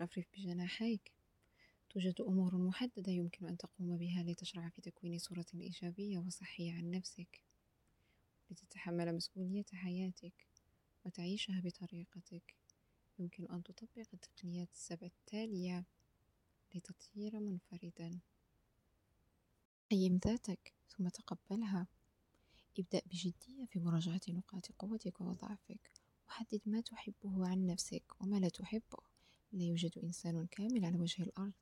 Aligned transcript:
رفرف 0.00 0.26
بجناحيك. 0.34 1.12
توجد 1.90 2.20
أمور 2.20 2.56
محددة 2.56 3.12
يمكن 3.12 3.46
أن 3.46 3.56
تقوم 3.56 3.96
بها 3.96 4.22
لتشرع 4.22 4.68
في 4.68 4.80
تكوين 4.82 5.18
صورة 5.18 5.46
إيجابية 5.54 6.18
وصحية 6.18 6.72
عن 6.72 6.90
نفسك 6.90 7.42
لتتحمل 8.50 9.14
مسؤولية 9.14 9.64
حياتك 9.72 10.46
وتعيشها 11.04 11.60
بطريقتك. 11.60 12.54
يمكن 13.18 13.46
أن 13.46 13.62
تطبق 13.62 14.08
التقنيات 14.14 14.70
السبع 14.72 15.06
التالية 15.06 15.84
لتطير 16.74 17.40
منفردا. 17.40 18.18
قيم 19.90 20.20
ذاتك 20.26 20.74
ثم 20.88 21.08
تقبلها. 21.08 21.86
ابدأ 22.78 23.02
بجدية 23.06 23.66
في 23.66 23.78
مراجعة 23.78 24.20
نقاط 24.28 24.72
قوتك 24.72 25.20
وضعفك. 25.20 25.90
وحدد 26.28 26.60
ما 26.66 26.80
تحبه 26.80 27.48
عن 27.48 27.66
نفسك 27.66 28.04
وما 28.20 28.36
لا 28.36 28.48
تحبه. 28.48 29.15
لا 29.56 29.64
يوجد 29.64 29.98
إنسان 29.98 30.46
كامل 30.46 30.84
على 30.84 30.96
وجه 30.98 31.22
الأرض. 31.22 31.52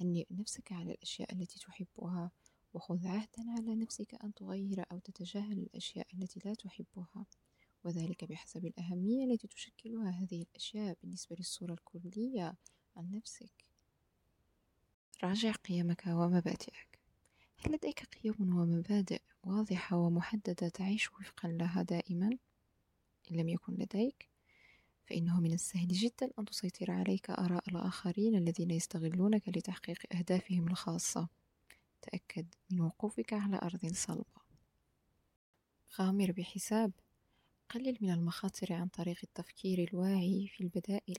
هنئ 0.00 0.26
نفسك 0.30 0.72
على 0.72 0.92
الأشياء 0.92 1.32
التي 1.32 1.58
تحبها 1.58 2.30
وخذ 2.74 3.06
عهدا 3.06 3.50
على 3.58 3.74
نفسك 3.74 4.14
أن 4.14 4.34
تغير 4.34 4.84
أو 4.92 4.98
تتجاهل 4.98 5.58
الأشياء 5.58 6.06
التي 6.14 6.40
لا 6.44 6.54
تحبها. 6.54 7.26
وذلك 7.84 8.24
بحسب 8.24 8.66
الأهمية 8.66 9.24
التي 9.24 9.48
تشكلها 9.48 10.10
هذه 10.10 10.42
الأشياء 10.42 10.96
بالنسبة 11.02 11.36
للصورة 11.36 11.72
الكلية 11.72 12.54
عن 12.96 13.10
نفسك. 13.10 13.64
راجع 15.24 15.52
قيمك 15.52 16.02
ومبادئك. 16.06 16.98
هل 17.58 17.72
لديك 17.72 18.04
قيم 18.04 18.56
ومبادئ 18.56 19.22
واضحة 19.44 19.96
ومحددة 19.96 20.68
تعيش 20.68 21.12
وفقا 21.12 21.48
لها 21.48 21.82
دائما؟ 21.82 22.38
إن 23.30 23.36
لم 23.36 23.48
يكن 23.48 23.74
لديك 23.74 24.29
فإنه 25.10 25.40
من 25.40 25.52
السهل 25.52 25.88
جدا 25.88 26.30
أن 26.38 26.44
تسيطر 26.44 26.90
عليك 26.90 27.30
آراء 27.30 27.68
الآخرين 27.68 28.36
الذين 28.36 28.70
يستغلونك 28.70 29.48
لتحقيق 29.48 30.16
أهدافهم 30.16 30.68
الخاصة. 30.68 31.28
تأكد 32.02 32.46
من 32.70 32.80
وقوفك 32.80 33.32
على 33.32 33.56
أرض 33.62 33.86
صلبة. 33.92 34.40
غامر 35.98 36.32
بحساب. 36.32 36.92
قلل 37.68 37.98
من 38.00 38.10
المخاطر 38.10 38.72
عن 38.72 38.88
طريق 38.88 39.18
التفكير 39.22 39.88
الواعي 39.88 40.48
في 40.48 40.60
البدائل. 40.64 41.16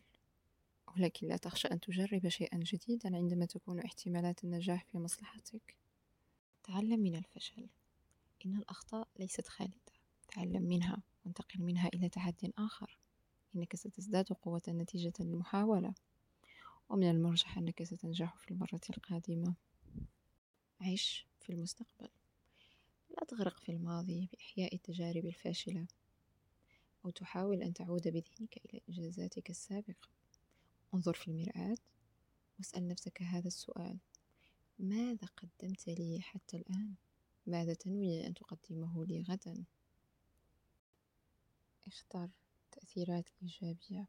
ولكن 0.95 1.27
لا 1.27 1.37
تخشى 1.37 1.67
أن 1.67 1.79
تجرب 1.79 2.27
شيئا 2.27 2.57
جديدا 2.57 3.15
عندما 3.15 3.45
تكون 3.45 3.79
احتمالات 3.79 4.43
النجاح 4.43 4.85
في 4.85 4.97
مصلحتك. 4.97 5.75
تعلم 6.63 6.99
من 6.99 7.15
الفشل. 7.15 7.67
إن 8.45 8.57
الأخطاء 8.57 9.07
ليست 9.19 9.47
خالدة. 9.47 9.91
تعلم 10.27 10.63
منها 10.63 10.97
وانتقل 11.25 11.61
منها 11.61 11.89
إلى 11.93 12.09
تحد 12.09 12.51
آخر. 12.57 12.97
إنك 13.55 13.75
ستزداد 13.75 14.33
قوة 14.33 14.61
نتيجة 14.67 15.13
للمحاولة 15.19 15.93
ومن 16.89 17.09
المرجح 17.09 17.57
أنك 17.57 17.83
ستنجح 17.83 18.35
في 18.37 18.51
المرة 18.51 18.81
القادمة. 18.89 19.53
عش 20.81 21.27
في 21.39 21.49
المستقبل. 21.49 22.09
لا 23.09 23.25
تغرق 23.27 23.59
في 23.59 23.69
الماضي 23.71 24.29
بإحياء 24.33 24.75
التجارب 24.75 25.25
الفاشلة 25.25 25.87
أو 27.05 27.09
تحاول 27.09 27.61
أن 27.61 27.73
تعود 27.73 28.07
بذهنك 28.07 28.57
إلى 28.65 28.81
إنجازاتك 28.89 29.49
السابقة. 29.49 30.09
انظر 30.93 31.13
في 31.13 31.27
المرآة 31.27 31.77
واسأل 32.59 32.87
نفسك 32.87 33.21
هذا 33.21 33.47
السؤال. 33.47 33.97
ماذا 34.79 35.27
قدمت 35.37 35.87
لي 35.87 36.21
حتى 36.21 36.57
الآن؟ 36.57 36.93
ماذا 37.47 37.73
تنوي 37.73 38.27
أن 38.27 38.33
تقدمه 38.33 39.05
لي 39.05 39.21
غدا؟ 39.21 39.63
اختر. 41.87 42.29
تأثيرات 42.91 43.29
إيجابية. 43.41 44.07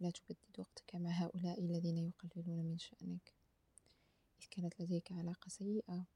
لا 0.00 0.10
تبدد 0.10 0.58
وقتك 0.58 0.94
مع 0.94 1.10
هؤلاء 1.10 1.60
الذين 1.60 1.98
يقللون 1.98 2.64
من 2.64 2.78
شأنك. 2.78 3.32
إذ 4.40 4.46
كانت 4.50 4.80
لديك 4.80 5.12
علاقة 5.12 5.48
سيئة 5.48 6.06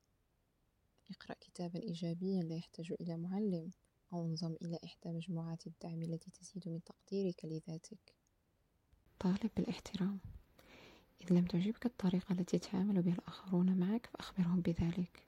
اقرأ 1.11 1.37
كتابا 1.41 1.83
إيجابيا 1.83 2.43
لا 2.43 2.57
يحتاج 2.57 2.93
إلى 3.01 3.17
معلم 3.17 3.71
أو 4.13 4.27
انضم 4.27 4.57
إلى 4.63 4.79
إحدى 4.85 5.13
مجموعات 5.13 5.67
الدعم 5.67 6.03
التي 6.03 6.31
تزيد 6.31 6.69
من 6.69 6.81
تقديرك 6.85 7.45
لذاتك. 7.45 8.15
طالب 9.19 9.51
بالاحترام 9.57 10.19
إذ 11.21 11.33
لم 11.33 11.47
تعجبك 11.47 11.87
الطريقة 11.87 12.33
التي 12.33 12.57
يتعامل 12.57 13.03
بها 13.03 13.15
الآخرون 13.15 13.77
معك 13.77 14.07
فأخبرهم 14.07 14.61
بذلك. 14.61 15.27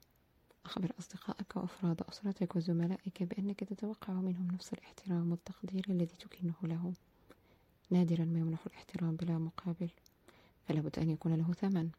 أخبر 0.69 0.91
أصدقائك 0.99 1.55
وأفراد 1.55 2.01
أسرتك 2.01 2.55
وزملائك 2.55 3.23
بأنك 3.23 3.59
تتوقع 3.59 4.13
منهم 4.13 4.47
نفس 4.51 4.73
الاحترام 4.73 5.31
والتقدير 5.31 5.85
الذي 5.89 6.15
تكنه 6.15 6.53
لهم. 6.63 6.93
نادرا 7.89 8.25
ما 8.25 8.39
يمنح 8.39 8.65
الاحترام 8.65 9.15
بلا 9.15 9.37
مقابل 9.37 9.89
فلا 10.67 10.81
بد 10.81 10.99
أن 10.99 11.09
يكون 11.09 11.33
له 11.33 11.53
ثمن. 11.53 11.89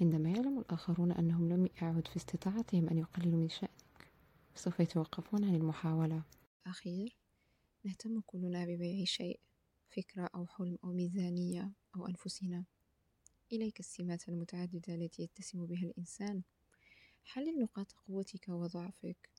عندما 0.00 0.30
يعلم 0.30 0.58
الآخرون 0.58 1.12
أنهم 1.12 1.48
لم 1.48 1.68
يعد 1.82 2.08
في 2.08 2.16
استطاعتهم 2.16 2.88
أن 2.88 2.98
يقللوا 2.98 3.40
من 3.40 3.48
شأنك 3.48 4.10
سوف 4.54 4.80
يتوقفون 4.80 5.44
عن 5.44 5.54
المحاولة. 5.54 6.22
أخير 6.66 7.16
نهتم 7.84 8.20
كلنا 8.26 8.64
ببيع 8.64 9.04
شيء 9.04 9.40
فكرة 9.96 10.30
أو 10.34 10.46
حلم 10.46 10.78
أو 10.84 10.92
ميزانية 10.92 11.72
أو 11.96 12.06
أنفسنا. 12.06 12.64
إليك 13.52 13.80
السمات 13.80 14.28
المتعددة 14.28 14.94
التي 14.94 15.22
يتسم 15.22 15.66
بها 15.66 15.82
الإنسان. 15.82 16.42
حلل 17.24 17.60
نقاط 17.60 17.92
قوتك 17.92 18.48
وضعفك؟ 18.48 19.30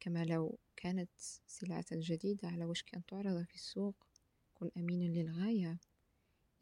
كما 0.00 0.24
لو 0.24 0.58
كانت 0.76 1.10
سلعة 1.46 1.84
جديدة 1.92 2.48
على 2.48 2.64
وشك 2.64 2.94
أن 2.94 3.06
تعرض 3.06 3.42
في 3.42 3.54
السوق 3.54 4.06
كن 4.54 4.70
أمينا 4.76 5.04
للغاية. 5.04 5.78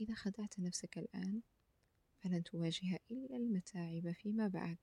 إذا 0.00 0.14
خدعت 0.14 0.60
نفسك 0.60 0.98
الآن 0.98 1.40
فلن 2.18 2.42
تواجه 2.42 3.00
إلا 3.10 3.36
المتاعب 3.36 4.12
فيما 4.12 4.48
بعد. 4.48 4.78